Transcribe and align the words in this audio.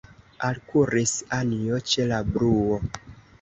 Alkuris 0.45 1.13
Anjo 1.41 1.79
ĉe 1.91 2.07
la 2.13 2.23
bruo. 2.33 2.81